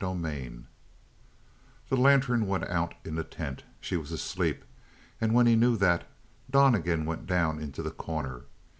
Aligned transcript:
14 0.03 0.65
The 1.89 1.95
lantern 1.95 2.47
went 2.47 2.63
out 2.67 2.95
in 3.05 3.13
the 3.13 3.23
tent; 3.23 3.65
she 3.79 3.95
was 3.95 4.11
asleep; 4.11 4.65
and 5.21 5.31
when 5.31 5.45
he 5.45 5.55
knew 5.55 5.77
that, 5.77 6.09
Donnegan 6.49 7.05
went 7.05 7.27
down 7.27 7.59
into 7.61 7.83
The 7.83 7.91
Corner. 7.91 8.45